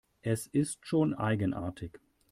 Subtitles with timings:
[0.23, 1.99] Es ist schon eigenartig.